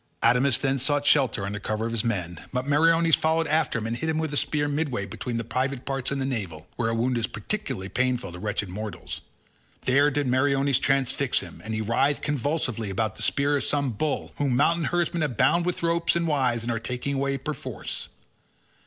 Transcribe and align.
Adamas 0.23 0.57
then 0.57 0.79
sought 0.79 1.05
shelter 1.05 1.45
under 1.45 1.59
cover 1.59 1.85
of 1.85 1.91
his 1.91 2.03
men, 2.03 2.39
but 2.51 2.65
Meriones 2.65 3.15
followed 3.15 3.45
after 3.45 3.77
and 3.77 3.95
hit 3.95 4.09
him 4.09 4.17
with 4.17 4.33
a 4.33 4.35
spear 4.35 4.67
midway 4.67 5.05
between 5.05 5.37
the 5.37 5.43
private 5.43 5.85
parts 5.85 6.09
and 6.09 6.19
the 6.19 6.25
navel, 6.25 6.65
where 6.75 6.89
a 6.89 6.95
wound 6.95 7.19
is 7.19 7.27
particularly 7.27 7.87
painful 7.87 8.31
to 8.31 8.39
wretched 8.39 8.67
mortals. 8.67 9.21
There 9.81 10.09
did 10.09 10.25
Meriones 10.25 10.79
transfix 10.79 11.41
him, 11.41 11.61
and 11.63 11.75
he 11.75 11.81
writhed 11.81 12.23
convulsively 12.23 12.89
about 12.89 13.15
the 13.15 13.21
spear 13.21 13.55
as 13.57 13.69
some 13.69 13.91
bull 13.91 14.31
whom 14.37 14.55
mountain 14.55 14.85
herdsmen 14.85 15.21
have 15.21 15.37
bound 15.37 15.67
with 15.67 15.83
ropes 15.83 16.15
of 16.15 16.25
withes 16.25 16.63
and 16.63 16.71
are 16.71 16.79
taking 16.79 17.13
away 17.13 17.37
perforce. 17.37 18.09